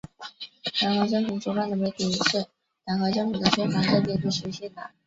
[0.79, 2.47] 党和政府主办的媒体是
[2.83, 4.89] 党和政府的宣传阵地，必须姓党。